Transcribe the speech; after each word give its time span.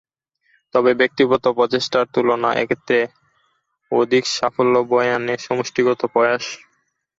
তবে 0.75 0.91
ব্যক্তিগত 0.93 1.43
প্রচেষ্টার 1.57 2.03
তুলনায় 2.13 2.59
এক্ষেত্রে 2.59 2.99
অধিক 3.91 4.23
সাফল্য 4.35 4.75
বয়ে 4.89 5.11
আনে 5.17 5.35
সমষ্টিগত 5.45 6.01
প্রয়াস। 6.13 6.45